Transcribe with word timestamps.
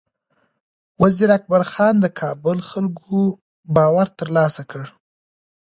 وزیر 1.01 1.29
اکبر 1.37 1.63
خان 1.71 1.95
د 2.01 2.05
کابل 2.19 2.57
خلکو 2.69 3.19
باور 3.75 4.07
ترلاسه 4.19 4.63
کړ. 4.71 4.83